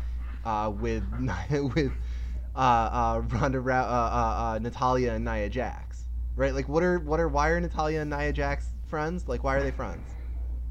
[0.43, 1.03] uh, with
[1.75, 1.93] with
[2.59, 6.03] uh, uh, Ronda, Rou- uh, uh, uh, Natalya, and Nia Jax,
[6.35, 6.53] right?
[6.53, 9.27] Like, what are what are why are Natalya and Nia Jax friends?
[9.27, 10.05] Like, why are they friends?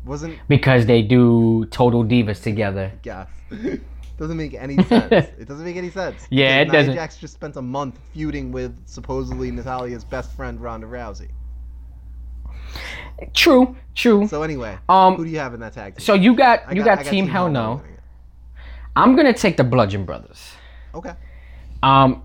[0.04, 2.92] Wasn't because they do Total Divas together.
[3.02, 3.28] guess.
[4.18, 5.10] doesn't make any sense.
[5.38, 6.26] it doesn't make any sense.
[6.30, 6.94] Yeah, it doesn't.
[6.94, 11.30] Jax just spent a month feuding with supposedly Natalya's best friend Ronda Rousey.
[13.34, 14.28] True, true.
[14.28, 16.04] So anyway, Um, who do you have in that tag team?
[16.04, 17.82] So you got you got, I Team Hell No.
[18.94, 20.52] I'm gonna take the Bludgeon Brothers.
[20.94, 21.12] Okay.
[21.82, 22.22] Um,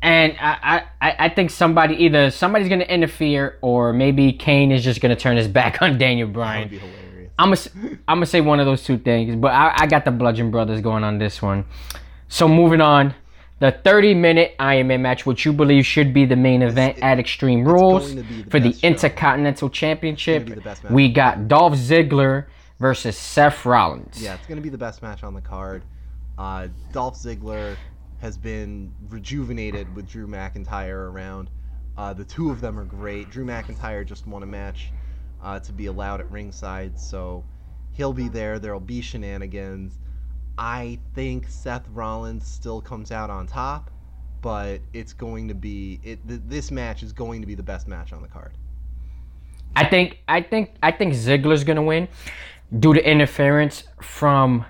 [0.00, 5.00] and I, I, I think somebody either somebody's gonna interfere or maybe Kane is just
[5.00, 6.68] gonna turn his back on Daniel That would Bryan.
[6.68, 7.32] be hilarious.
[7.38, 10.10] I'm gonna I'm gonna say one of those two things, but I, I got the
[10.12, 11.64] Bludgeon Brothers going on this one.
[12.28, 13.14] So moving on,
[13.58, 17.02] the 30 minute Iron Man match, which you believe should be the main event it-
[17.02, 18.86] at Extreme Rules going to the for the best show.
[18.88, 20.44] Intercontinental Championship.
[20.46, 20.84] be the best.
[20.90, 22.46] We got Dolph Ziggler
[22.78, 24.22] versus Seth Rollins.
[24.22, 25.82] Yeah, it's gonna be the best match on the card.
[26.36, 27.74] Uh, Dolph Ziggler
[28.20, 31.50] has been rejuvenated with Drew McIntyre around.
[31.96, 33.30] Uh, the two of them are great.
[33.30, 34.90] Drew McIntyre just won a match
[35.42, 37.44] uh, to be allowed at ringside, so
[37.92, 38.58] he'll be there.
[38.58, 39.98] There'll be shenanigans.
[40.56, 43.90] I think Seth Rollins still comes out on top,
[44.42, 46.26] but it's going to be it.
[46.26, 48.52] Th- this match is going to be the best match on the card.
[49.76, 52.08] I think I think I think Ziggler's gonna win
[52.76, 54.64] due to interference from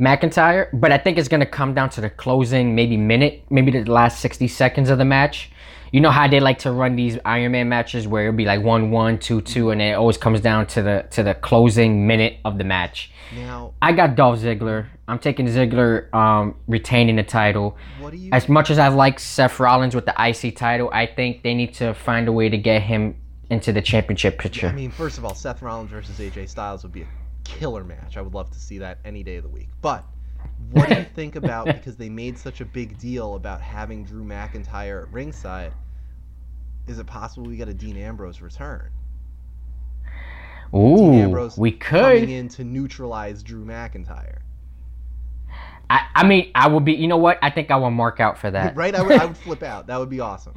[0.00, 3.90] McIntyre, but I think it's gonna come down to the closing maybe minute, maybe the
[3.90, 5.50] last sixty seconds of the match.
[5.92, 8.62] You know how they like to run these Iron Man matches where it'll be like
[8.62, 12.38] one one, two two, and it always comes down to the to the closing minute
[12.44, 13.10] of the match.
[13.34, 14.86] Now, I got Dolph Ziggler.
[15.06, 17.76] I'm taking Ziggler um, retaining the title.
[17.98, 18.30] what do you?
[18.32, 21.74] As much as I like Seth Rollins with the IC title, I think they need
[21.74, 23.16] to find a way to get him
[23.50, 24.68] into the championship picture.
[24.68, 27.06] I mean, first of all, Seth Rollins versus AJ Styles would be a
[27.44, 28.16] killer match.
[28.16, 29.68] I would love to see that any day of the week.
[29.82, 30.04] But
[30.70, 34.24] what do you think about because they made such a big deal about having Drew
[34.24, 35.72] McIntyre at ringside?
[36.86, 38.90] Is it possible we get a Dean Ambrose return?
[40.72, 42.28] Dean Ooh, Ambrose we coming could.
[42.28, 44.38] in to neutralize Drew McIntyre.
[45.88, 46.92] I, I mean, I would be.
[46.92, 47.38] You know what?
[47.42, 48.76] I think I will mark out for that.
[48.80, 48.94] Right?
[48.94, 49.88] I would, I would flip out.
[49.88, 50.54] That would be awesome.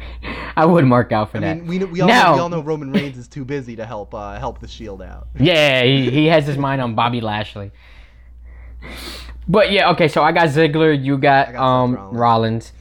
[0.56, 1.56] I would mark out for I that.
[1.58, 3.86] mean, we, we, all know, Now- we all know Roman Reigns is too busy to
[3.86, 5.28] help uh, help the Shield out.
[5.38, 7.70] Yeah, he, he has his mind on Bobby Lashley.
[9.48, 10.08] But yeah, okay.
[10.08, 11.00] So I got Ziggler.
[11.02, 12.18] You got, got um Rollins.
[12.18, 12.72] Rollins.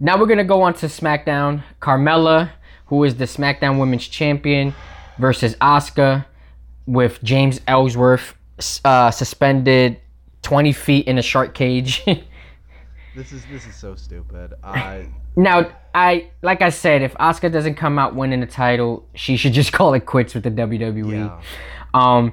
[0.00, 1.62] Now we're gonna go on to SmackDown.
[1.80, 2.50] Carmella,
[2.86, 4.74] who is the SmackDown Women's Champion,
[5.18, 6.26] versus Asuka,
[6.86, 8.34] with James Ellsworth
[8.84, 9.98] uh, suspended
[10.42, 12.04] 20 feet in a shark cage.
[13.16, 14.54] This is this is so stupid.
[14.64, 15.02] Uh,
[15.36, 19.52] Now, I like I said, if Asuka doesn't come out winning the title, she should
[19.52, 21.12] just call it quits with the WWE.
[21.12, 21.40] yeah.
[21.92, 22.32] Um,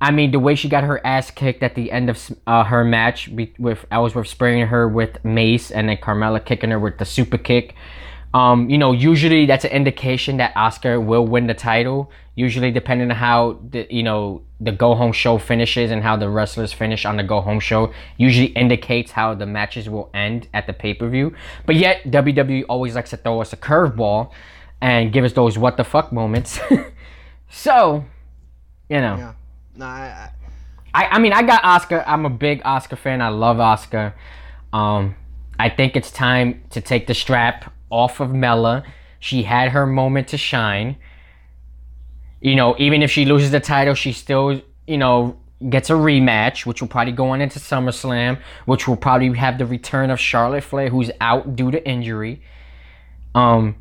[0.00, 2.82] I mean, the way she got her ass kicked at the end of uh, her
[2.82, 7.38] match with Ellsworth spraying her with mace and then Carmella kicking her with the super
[7.38, 7.76] kick.
[8.34, 12.10] Um, you know, usually that's an indication that Asuka will win the title.
[12.34, 16.30] Usually, depending on how the you know the go home show finishes and how the
[16.30, 20.66] wrestlers finish on the go home show, usually indicates how the matches will end at
[20.66, 21.34] the pay per view.
[21.66, 24.30] But yet, WWE always likes to throw us a curveball
[24.80, 26.58] and give us those what the fuck moments.
[27.50, 28.04] so,
[28.88, 29.16] you know.
[29.16, 29.32] Yeah.
[29.76, 30.30] No, I,
[30.94, 32.04] I, I mean, I got Asuka.
[32.06, 33.20] I'm a big Asuka fan.
[33.20, 34.14] I love Asuka.
[34.72, 35.16] Um,
[35.58, 38.82] I think it's time to take the strap off of Mella.
[39.20, 40.96] She had her moment to shine.
[42.40, 45.36] You know, even if she loses the title, she still, you know,
[45.68, 49.66] gets a rematch, which will probably go on into SummerSlam, which will probably have the
[49.66, 52.42] return of Charlotte Flair, who's out due to injury.
[53.36, 53.76] Um,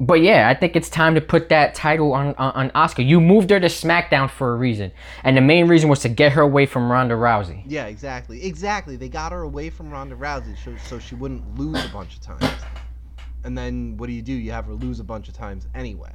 [0.00, 3.06] but yeah, I think it's time to put that title on, on on Asuka.
[3.06, 6.32] You moved her to SmackDown for a reason, and the main reason was to get
[6.32, 7.62] her away from Ronda Rousey.
[7.66, 8.42] Yeah, exactly.
[8.44, 8.96] Exactly.
[8.96, 12.22] They got her away from Ronda Rousey so, so she wouldn't lose a bunch of
[12.22, 12.50] times.
[13.44, 14.32] And then what do you do?
[14.32, 16.12] You have her lose a bunch of times anyway.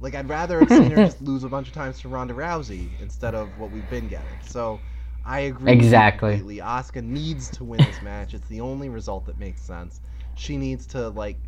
[0.00, 2.98] Like I'd rather have seen her just lose a bunch of times to Ronda Rousey
[3.00, 4.40] instead of what we've been getting.
[4.40, 4.82] So
[5.24, 6.32] I agree Exactly.
[6.32, 6.56] completely.
[6.58, 8.34] Asuka needs to win this match.
[8.34, 10.00] It's the only result that makes sense.
[10.34, 11.38] She needs to like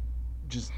[0.49, 0.75] just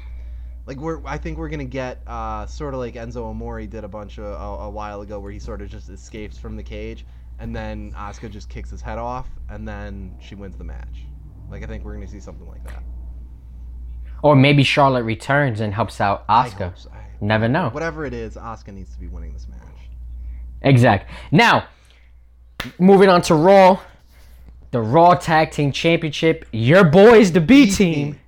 [0.65, 3.87] like we're I think we're gonna get uh, sort of like Enzo Amore did a
[3.89, 7.05] bunch of a, a while ago, where he sort of just escapes from the cage,
[7.39, 11.05] and then Asuka just kicks his head off, and then she wins the match.
[11.49, 12.83] Like I think we're gonna see something like that.
[14.25, 16.75] Or maybe Charlotte returns and helps out Asuka.
[16.75, 16.89] so.
[17.21, 17.69] Never know.
[17.69, 19.59] Whatever it is, Asuka needs to be winning this match.
[20.63, 21.11] Exact.
[21.31, 21.67] Now,
[22.79, 23.79] moving on to Raw,
[24.71, 26.47] the Raw Tag Team Championship.
[26.51, 28.19] Your boys, the B Team,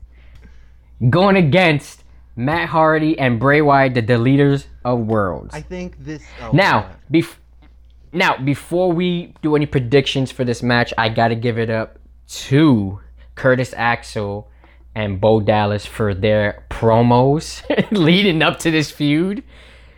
[1.10, 2.04] going against
[2.36, 5.56] Matt Hardy and Bray Wyatt, the deleters of worlds.
[5.56, 6.22] I think this.
[6.44, 7.38] Oh, Now, bef-
[8.14, 11.98] now before we do any predictions for this match, I gotta give it up
[12.46, 13.00] to
[13.34, 14.48] Curtis Axel
[14.98, 19.44] and Bo Dallas for their promos leading up to this feud.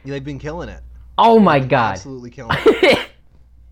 [0.03, 0.81] they've been killing it.
[1.17, 1.93] Oh my god!
[1.93, 3.09] Absolutely killing it.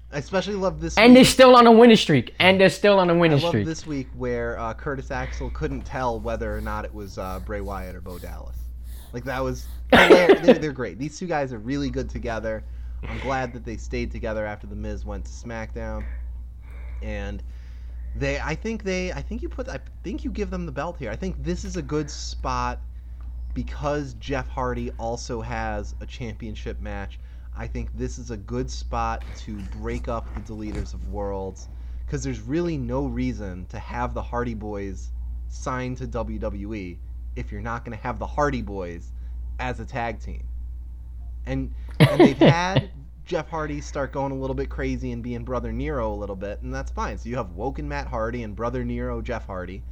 [0.10, 0.98] I especially love this.
[0.98, 1.16] and week.
[1.18, 2.34] they're still on a winning streak.
[2.40, 3.66] And they're still on a I winning love streak.
[3.66, 7.60] this week where uh, Curtis Axel couldn't tell whether or not it was uh, Bray
[7.60, 8.56] Wyatt or Bo Dallas.
[9.12, 10.98] Like that was they're, they're great.
[10.98, 12.64] These two guys are really good together.
[13.04, 16.06] I'm glad that they stayed together after the Miz went to SmackDown,
[17.04, 17.44] and
[18.16, 18.40] they.
[18.40, 19.12] I think they.
[19.12, 19.68] I think you put.
[19.70, 21.12] I think you give them the belt here.
[21.12, 22.80] I think this is a good spot
[23.54, 27.20] because Jeff Hardy also has a championship match.
[27.56, 31.68] I think this is a good spot to break up the deleters of worlds
[32.06, 35.12] because there's really no reason to have the Hardy Boys
[35.50, 36.98] signed to WWE
[37.36, 39.12] if you're not going to have the Hardy Boys
[39.60, 40.44] as a tag team.
[41.46, 42.92] And and they've had
[43.28, 46.62] Jeff Hardy start going a little bit crazy and being Brother Nero a little bit,
[46.62, 47.18] and that's fine.
[47.18, 49.84] So you have Woken Matt Hardy and Brother Nero Jeff Hardy,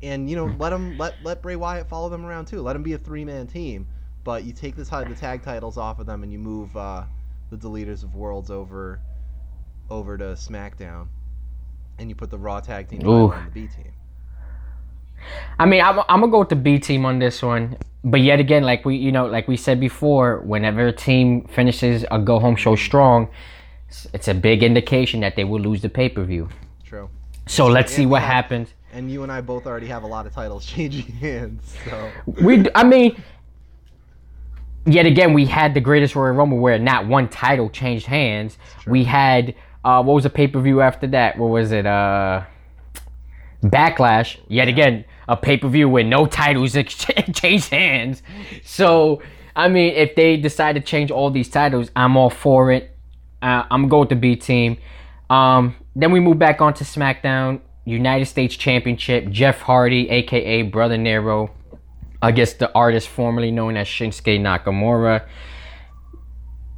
[0.00, 2.62] and you know let them let let Bray Wyatt follow them around too.
[2.62, 3.88] Let them be a three man team,
[4.22, 7.02] but you take this the tag titles off of them and you move uh,
[7.50, 9.00] the Deleters of Worlds over
[9.90, 11.08] over to SmackDown,
[11.98, 13.92] and you put the Raw tag team on the B team.
[15.58, 17.76] I mean, I'm, I'm gonna go with the B team on this one.
[18.04, 22.04] But yet again, like we, you know, like we said before, whenever a team finishes
[22.10, 23.24] a go home show strong,
[23.88, 26.48] it's- it's a big indication that they will lose the pay per view.
[26.84, 27.08] True.
[27.46, 28.28] So let's see and what yeah.
[28.28, 28.74] happens.
[28.92, 32.10] And you and I both already have a lot of titles changing hands, so
[32.42, 33.22] We, I mean,
[34.86, 38.58] yet again, we had the greatest Royal Rumble where not one title changed hands.
[38.86, 41.38] We had uh, what was the pay per view after that?
[41.38, 41.86] What was it?
[41.86, 42.42] Uh,
[43.62, 44.38] Backlash.
[44.48, 48.22] Yet again, a pay per view where no titles ex- changed hands.
[48.64, 49.22] So
[49.58, 52.96] I mean, if they decide to change all these titles, I'm all for it.
[53.42, 54.78] Uh, I'm gonna go with the B team.
[55.28, 59.28] Um, then we move back onto SmackDown, United States Championship.
[59.30, 61.50] Jeff Hardy, aka Brother Nero,
[62.22, 65.26] against the artist formerly known as Shinsuke Nakamura.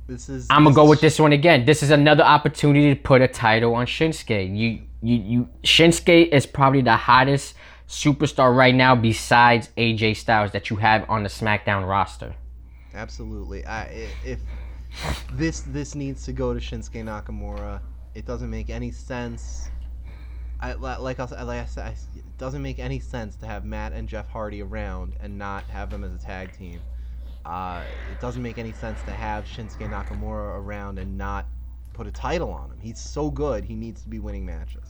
[0.07, 0.47] this is.
[0.49, 1.67] I'm gonna go with this one again.
[1.67, 4.57] This is another opportunity to put a title on Shinsuke.
[4.57, 5.49] You, you, you.
[5.65, 7.55] Shinsuke is probably the hottest
[7.91, 12.37] superstar right now, besides AJ Styles, that you have on the SmackDown roster.
[12.95, 13.67] Absolutely.
[13.67, 14.39] I, if
[15.33, 17.81] this this needs to go to Shinsuke Nakamura,
[18.15, 19.69] it doesn't make any sense.
[20.61, 24.09] I like I, like I said, it doesn't make any sense to have Matt and
[24.09, 26.81] Jeff Hardy around and not have them as a tag team.
[27.45, 31.47] Uh, it doesn't make any sense to have Shinsuke Nakamura around and not
[31.93, 32.79] put a title on him.
[32.81, 34.85] He's so good; he needs to be winning matches.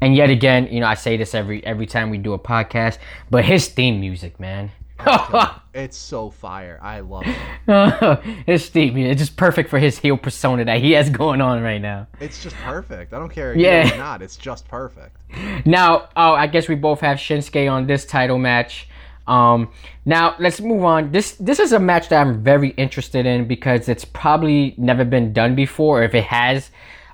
[0.00, 2.98] And yet again, you know, I say this every every time we do a podcast,
[3.30, 4.70] but his theme music, man.
[5.74, 6.80] It's so fire.
[6.82, 8.20] I love it.
[8.46, 11.62] his theme music, it's just perfect for his heel persona that he has going on
[11.62, 12.08] right now.
[12.18, 13.12] It's just perfect.
[13.12, 13.86] I don't care Yeah.
[13.86, 13.94] yeah.
[13.94, 14.22] or not.
[14.22, 15.16] It's just perfect.
[15.64, 18.88] Now, oh, I guess we both have Shinsuke on this title match.
[19.28, 19.70] Um,
[20.04, 21.12] now let's move on.
[21.12, 25.32] This this is a match that I'm very interested in because it's probably never been
[25.32, 26.02] done before.
[26.02, 26.70] If it has,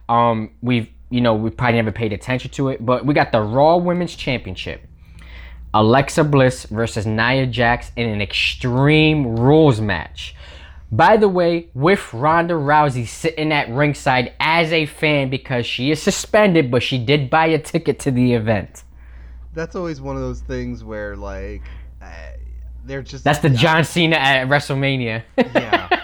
[0.09, 2.85] um, we've you know we probably never paid attention to it.
[2.85, 4.87] But we got the Raw Women's Championship.
[5.73, 10.37] Alexa Bliss versus Nia Jax in an Extreme Rules match.
[10.93, 16.01] By the way, with Ronda Rousey sitting at ringside as a fan because she is
[16.01, 18.85] suspended, but she did buy a ticket to the event.
[19.53, 21.63] That's always one of those things where like
[22.01, 22.07] uh,
[22.85, 25.25] they're just That's the John Cena at WrestleMania.
[25.37, 26.03] yeah.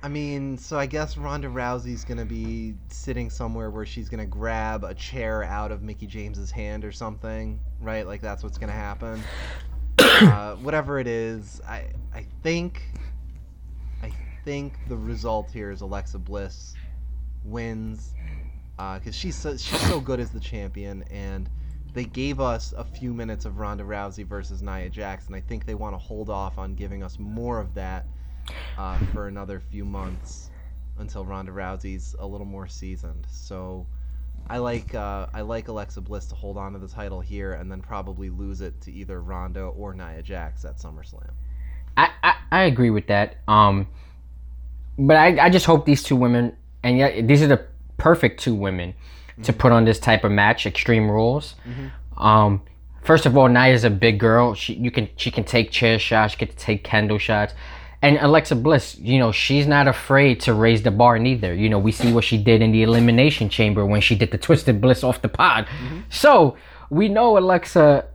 [0.00, 4.84] I mean, so I guess Ronda Rousey's gonna be sitting somewhere where she's gonna grab
[4.84, 8.06] a chair out of Mickie James's hand or something, right?
[8.06, 9.20] Like that's what's gonna happen.
[9.98, 12.82] uh, whatever it is, I I think
[14.00, 14.12] I
[14.44, 16.74] think the result here is Alexa Bliss
[17.44, 18.14] wins
[18.76, 21.50] because she's so, she's so good as the champion and.
[21.94, 25.64] They gave us a few minutes of Ronda Rousey versus Nia Jax, and I think
[25.64, 28.04] they want to hold off on giving us more of that
[28.76, 30.50] uh, for another few months
[30.98, 33.26] until Ronda Rousey's a little more seasoned.
[33.30, 33.86] So
[34.48, 37.70] I like uh, I like Alexa Bliss to hold on to the title here and
[37.70, 41.30] then probably lose it to either Ronda or Nia Jax at SummerSlam.
[41.96, 43.36] I, I, I agree with that.
[43.48, 43.88] Um,
[44.98, 47.64] but I, I just hope these two women, and yeah, these are the
[47.98, 48.94] perfect two women
[49.42, 51.54] to put on this type of match, Extreme Rules.
[52.16, 52.62] Um,
[53.02, 54.54] first of all, Nia's a big girl.
[54.54, 57.54] She you can she can take chair shots, she can take candle shots.
[58.00, 61.52] And Alexa Bliss, you know, she's not afraid to raise the bar neither.
[61.52, 64.38] You know, we see what she did in the Elimination Chamber when she did the
[64.38, 65.66] Twisted Bliss off the pod.
[66.08, 66.56] So
[66.90, 68.06] we know Alexa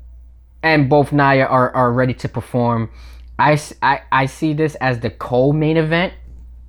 [0.62, 2.92] and both Nia are, are ready to perform.
[3.38, 6.14] I, I, I see this as the co main event.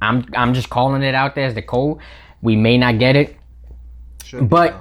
[0.02, 1.98] I'm I'm just calling it out there as the co.
[2.42, 3.36] We may not get it,
[4.32, 4.80] be, But- though.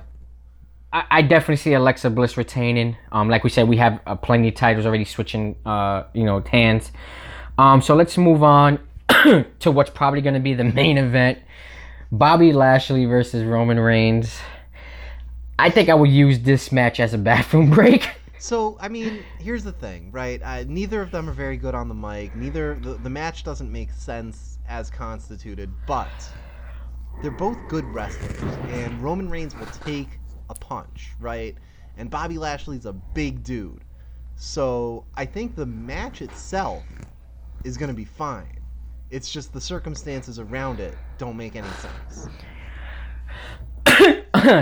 [0.91, 2.95] I, I definitely see Alexa Bliss retaining.
[3.11, 5.55] Um, like we said, we have uh, plenty of titles already switching.
[5.65, 6.91] Uh, you know, hands.
[7.57, 8.79] Um, so let's move on
[9.59, 11.39] to what's probably going to be the main event:
[12.11, 14.35] Bobby Lashley versus Roman Reigns.
[15.59, 18.09] I think I will use this match as a bathroom break.
[18.39, 20.41] So I mean, here's the thing, right?
[20.67, 22.35] Neither of them are very good on the mic.
[22.35, 26.09] Neither the, the match doesn't make sense as constituted, but
[27.21, 30.09] they're both good wrestlers, and Roman Reigns will take
[30.49, 31.55] a punch, right?
[31.97, 33.83] And Bobby Lashley's a big dude,
[34.35, 36.83] so I think the match itself
[37.63, 38.59] is gonna be fine.
[39.09, 42.27] It's just the circumstances around it don't make any sense.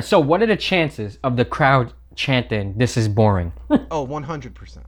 [0.06, 3.54] so, what are the chances of the crowd chanting, "This is boring"?
[3.92, 4.84] Oh, 100%.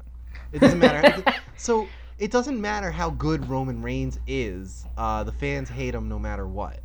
[0.52, 1.24] It doesn't matter.
[1.58, 1.88] so
[2.20, 4.86] it doesn't matter how good Roman Reigns is.
[4.98, 6.80] Uh, the fans hate him no matter what.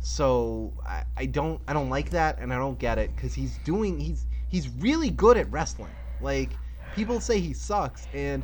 [0.00, 3.58] So I, I don't I don't like that and I don't get it because he's
[3.58, 5.92] doing he's he's really good at wrestling.
[6.20, 6.50] Like
[6.94, 8.42] people say he sucks and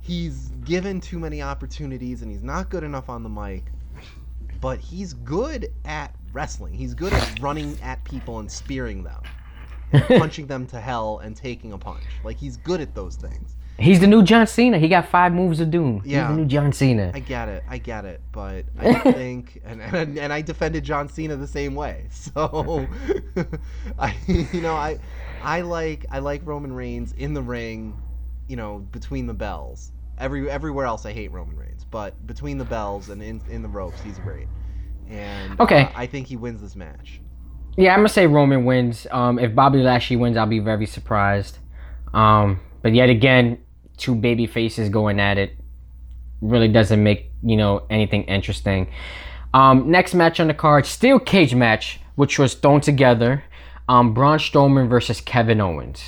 [0.00, 3.64] he's given too many opportunities and he's not good enough on the mic.
[4.60, 6.74] But he's good at wrestling.
[6.74, 9.22] He's good at running at people and spearing them
[10.08, 12.02] punching them to hell and taking a punch.
[12.24, 13.54] Like he's good at those things.
[13.78, 14.76] He's the new John Cena.
[14.78, 16.02] He got five moves of doom.
[16.04, 16.26] Yeah.
[16.26, 17.12] He's the new John Cena.
[17.14, 17.62] I get it.
[17.68, 18.20] I get it.
[18.32, 22.06] But I think, and, and and I defended John Cena the same way.
[22.18, 22.86] So,
[23.98, 24.98] I you know I
[25.42, 27.96] I like I like Roman Reigns in the ring,
[28.48, 29.92] you know between the bells.
[30.18, 33.68] Every everywhere else I hate Roman Reigns, but between the bells and in in the
[33.68, 34.48] ropes he's great.
[35.08, 35.82] And Okay.
[35.82, 37.20] uh, I think he wins this match.
[37.76, 39.06] Yeah, I'm gonna say Roman wins.
[39.10, 41.58] Um, if Bobby Lashley wins, I'll be very surprised.
[42.12, 43.58] Um, but yet again,
[43.96, 45.52] two baby faces going at it
[46.40, 48.88] really doesn't make you know anything interesting.
[49.54, 53.44] Um, next match on the card, steel cage match, which was thrown together.
[53.88, 56.02] Um, Braun Strowman versus Kevin Owens.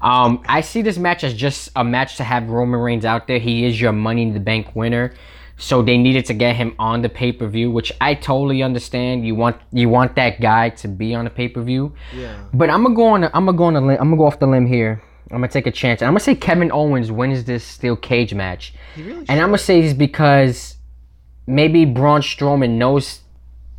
[0.00, 3.38] Um, I see this match as just a match to have Roman Reigns out there.
[3.38, 5.12] He is your Money in the Bank winner,
[5.58, 9.26] so they needed to get him on the pay per view, which I totally understand.
[9.26, 12.34] You want you want that guy to be on the pay per view, Yeah.
[12.54, 13.24] but I'm gonna go on.
[13.24, 13.98] A, I'm gonna go on a limb.
[14.00, 15.02] I'm gonna go off the limb here.
[15.30, 16.00] I'm gonna take a chance.
[16.02, 19.26] I'm gonna say Kevin Owens wins this steel cage match, He really.
[19.28, 20.76] and I'm gonna say this because
[21.46, 23.20] maybe Braun Strowman knows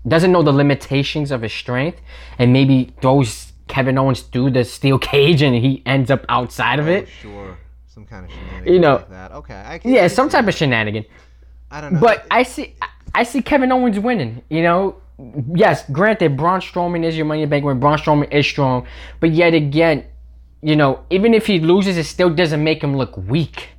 [0.08, 2.00] doesn't know the limitations of his strength,
[2.40, 6.88] and maybe throws Kevin Owens through the steel cage, and he ends up outside of
[6.88, 7.08] Oh, it.
[7.22, 7.58] sure.
[7.88, 9.32] Some kind of shenanigans You know- like that.
[9.32, 9.64] Okay.
[9.66, 10.54] I can, I Yeah, some type that.
[10.54, 11.06] of shenanigan.
[11.72, 12.00] I don't know.
[12.02, 12.76] But I see,
[13.16, 14.42] I see Kevin Owens winning.
[14.50, 14.96] You know,
[15.56, 17.80] yes, granted, Braun Strowman is your Money in the Bank winner.
[17.80, 18.86] Braun Strowman is strong,
[19.22, 20.04] but yet again,
[20.62, 23.70] you know, even if he loses, it still doesn't make him look weak.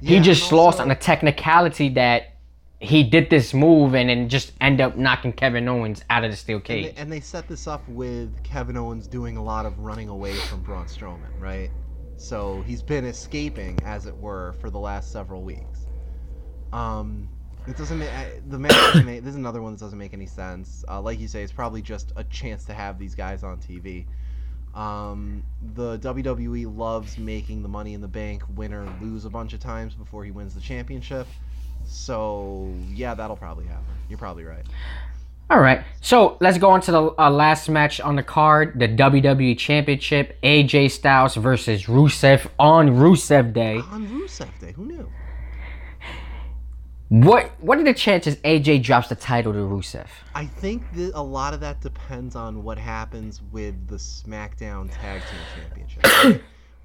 [0.00, 2.34] he just lost also- on a technicality that
[2.80, 6.36] he did this move and then just end up knocking Kevin Owens out of the
[6.36, 6.94] steel And cage.
[6.94, 10.34] they, and they set this up with Kevin Owens doing a lot of running away
[10.34, 11.70] from Braun Strowman, right?
[12.16, 15.86] So he's been escaping, as it were, for the last several weeks.
[16.72, 17.28] Um,
[17.66, 18.10] it doesn't make
[18.48, 19.04] the match.
[19.04, 20.84] Make, this is another one that doesn't make any sense.
[20.88, 24.06] Uh, like you say, it's probably just a chance to have these guys on TV.
[24.74, 25.42] Um,
[25.74, 29.94] the WWE loves making the Money in the Bank winner lose a bunch of times
[29.94, 31.26] before he wins the championship.
[31.88, 33.84] So yeah, that'll probably happen.
[34.08, 34.64] You're probably right.
[35.50, 38.86] All right, so let's go on to the uh, last match on the card: the
[38.86, 43.78] WWE Championship, AJ Styles versus Rusev on Rusev Day.
[43.78, 45.10] On Rusev Day, who knew?
[47.08, 50.06] What What are the chances AJ drops the title to Rusev?
[50.34, 55.22] I think that a lot of that depends on what happens with the SmackDown Tag
[55.22, 56.42] Team Championship.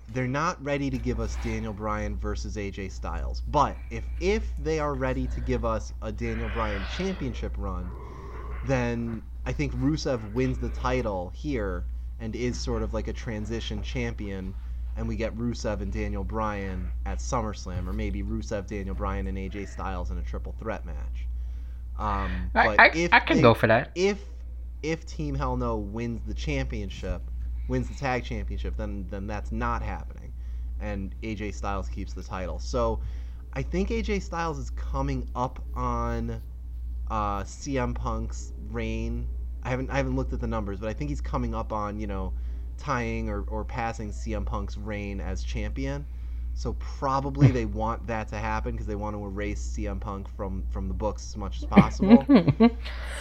[0.09, 4.79] They're not ready to give us Daniel Bryan versus AJ Styles, but if if they
[4.79, 7.93] are ready to give us a Daniel Bryan championship run,
[8.63, 11.85] then I think Rusev wins the title here
[12.19, 14.55] and is sort of like a transition champion
[14.95, 19.37] and we get Rusev and Daniel Bryan at SummerSlam, or maybe Rusev, Daniel Bryan, and
[19.37, 21.27] AJ Styles in a triple threat match.
[21.97, 23.91] Um, I, but I, if I can they- go for that.
[23.95, 24.21] if
[24.83, 27.21] if Team Hell No wins the championship,
[27.67, 30.33] wins the tag championship, then then that's not happening,
[30.79, 32.59] and AJ Styles keeps the title.
[32.59, 32.99] So,
[33.53, 36.41] I think AJ Styles is coming up on
[37.09, 39.27] uh, CM Punk's reign.
[39.63, 41.99] I haven't I haven't looked at the numbers, but I think he's coming up on
[41.99, 42.33] you know
[42.77, 46.05] tying or, or passing CM Punk's reign as champion.
[46.55, 50.63] So probably they want that to happen because they want to erase CM Punk from
[50.69, 52.25] from the books as much as possible.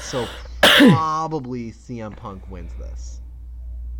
[0.00, 0.26] So
[0.62, 3.21] probably CM Punk wins this.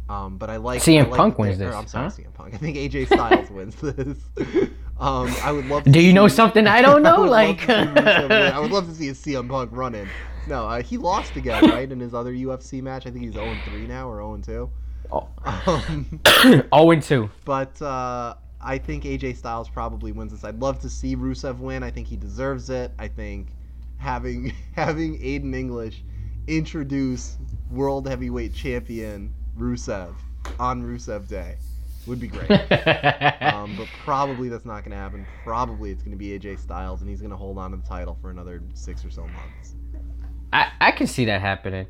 [0.08, 2.10] Um, but I like CM I like Punk wins or, this, I'm sorry, huh?
[2.16, 2.54] CM Punk.
[2.54, 4.18] I think AJ Styles wins this.
[5.00, 5.82] Um, I would love.
[5.82, 7.22] To Do you know see- something I don't know?
[7.22, 8.32] love like, to see Rusev win.
[8.54, 10.08] I would love to see a CM Punk run in.
[10.46, 11.90] No, uh, he lost again, right?
[11.90, 14.70] In his other UFC match, I think he's 0 3 now or 0
[15.10, 15.28] Oh.
[15.44, 15.70] 2.
[15.72, 16.20] Um,
[16.72, 17.30] 0 2.
[17.44, 20.44] but uh, I think AJ Styles probably wins this.
[20.44, 21.82] I'd love to see Rusev win.
[21.82, 22.92] I think he deserves it.
[22.96, 23.48] I think
[23.96, 26.04] having having Aiden English
[26.46, 27.38] introduce
[27.72, 30.14] World Heavyweight Champion Rusev
[30.58, 31.56] on Rusev Day
[32.06, 32.50] would be great.
[33.42, 35.26] um, but probably that's not going to happen.
[35.44, 37.86] Probably it's going to be AJ Styles, and he's going to hold on to the
[37.86, 39.74] title for another six or so months.
[40.52, 41.86] I, I can see that happening.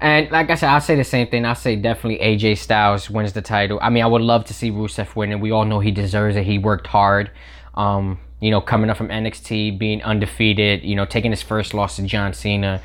[0.00, 1.44] And like I said, I'll say the same thing.
[1.44, 3.78] I'll say definitely AJ Styles wins the title.
[3.82, 6.36] I mean, I would love to see Rusev win, and we all know he deserves
[6.36, 6.44] it.
[6.44, 7.30] He worked hard.
[7.74, 11.96] Um, you know, coming up from NXT, being undefeated, you know, taking his first loss
[11.96, 12.80] to John Cena.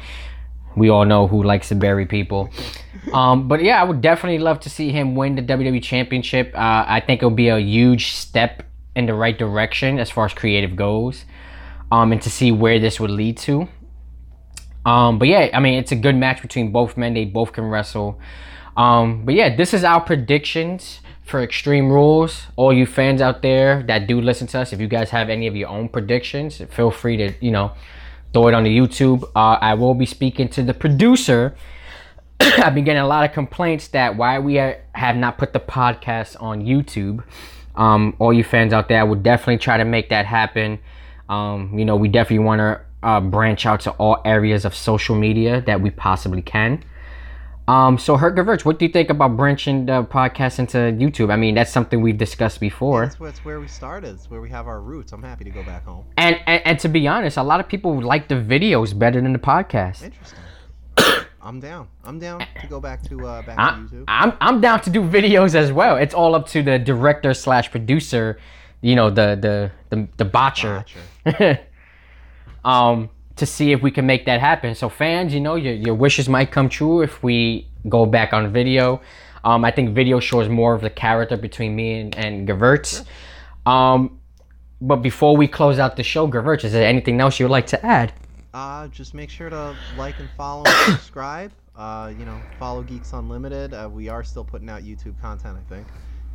[0.75, 2.49] We all know who likes to bury people.
[3.13, 6.53] Um, but yeah, I would definitely love to see him win the WWE Championship.
[6.55, 8.63] Uh, I think it would be a huge step
[8.95, 11.25] in the right direction as far as creative goes,
[11.91, 13.67] um, and to see where this would lead to.
[14.85, 17.13] Um, but yeah, I mean, it's a good match between both men.
[17.13, 18.19] They both can wrestle.
[18.77, 22.43] Um, but yeah, this is our predictions for Extreme Rules.
[22.55, 25.47] All you fans out there that do listen to us, if you guys have any
[25.47, 27.71] of your own predictions, feel free to, you know,
[28.33, 29.23] throw it on the YouTube.
[29.35, 31.55] Uh, I will be speaking to the producer.
[32.39, 36.41] I've been getting a lot of complaints that why we have not put the podcast
[36.41, 37.23] on YouTube.
[37.75, 40.79] Um, all you fans out there, I would definitely try to make that happen.
[41.29, 45.15] Um, you know, we definitely want to uh, branch out to all areas of social
[45.15, 46.83] media that we possibly can.
[47.67, 51.31] Um, so, Herc Verge, what do you think about branching the podcast into YouTube?
[51.31, 53.05] I mean, that's something we've discussed before.
[53.07, 54.13] That's, where- that's where we started.
[54.13, 55.11] It's where we have our roots.
[55.13, 56.05] I'm happy to go back home.
[56.15, 59.33] And, and and to be honest, a lot of people like the videos better than
[59.33, 60.03] the podcast.
[60.03, 60.39] Interesting.
[61.45, 61.87] I'm down.
[62.03, 64.03] I'm down to go back to uh, back I, to YouTube.
[64.07, 65.95] I'm I'm down to do videos as well.
[65.95, 68.39] It's all up to the director slash producer,
[68.81, 70.83] you know, the the the, the botcher.
[71.23, 71.59] Gotcha.
[72.65, 74.73] um, to see if we can make that happen.
[74.73, 78.51] So fans, you know, your, your wishes might come true if we go back on
[78.51, 79.01] video.
[79.43, 83.05] Um, I think video shows more of the character between me and, and Gewurz.
[83.67, 84.19] Um,
[84.81, 87.85] but before we close out the show, Gewurz, is there anything else you'd like to
[87.85, 88.13] add?
[88.55, 91.51] Uh, just make sure to like and follow and subscribe.
[91.75, 93.73] Uh, you know, follow Geeks Unlimited.
[93.73, 95.85] Uh, we are still putting out YouTube content, I think.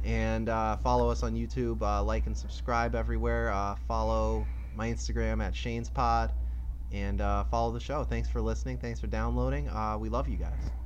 [0.05, 1.81] And uh, follow us on YouTube.
[1.81, 3.51] Uh, like and subscribe everywhere.
[3.51, 4.47] Uh, follow
[4.77, 6.31] my Instagram at Shane's Pod.
[6.93, 8.05] And follow the show.
[8.05, 8.77] Thanks for listening.
[8.77, 9.71] Thanks for downloading.
[9.99, 10.80] We love you guys.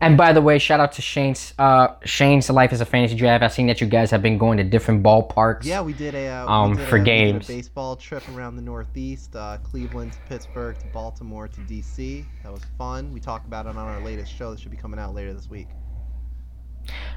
[0.00, 3.42] And by the way, shout out to Shane's uh, Shane's Life as a Fantasy Draft.
[3.42, 5.64] I've seen that you guys have been going to different ballparks.
[5.64, 7.46] Yeah, we did a uh, we Um, did for a, we did a games.
[7.48, 12.24] baseball trip around the Northeast, uh, Cleveland to Pittsburgh to Baltimore to DC.
[12.44, 13.12] That was fun.
[13.12, 15.50] We talked about it on our latest show that should be coming out later this
[15.50, 15.66] week.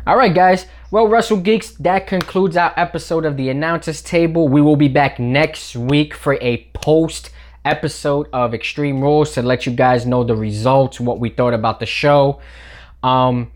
[0.08, 0.66] All right, guys.
[0.90, 4.48] Well, Russell Geeks, that concludes our episode of the Announcers Table.
[4.50, 7.30] We will be back next week for a post
[7.64, 11.80] episode of Extreme Rules to let you guys know the results, what we thought about
[11.80, 12.42] the show.
[13.04, 13.52] Um,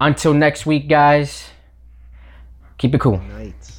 [0.00, 1.50] until next week, guys,
[2.78, 3.18] keep it cool.
[3.18, 3.75] Night.